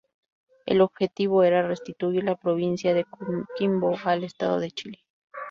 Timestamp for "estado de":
4.23-4.71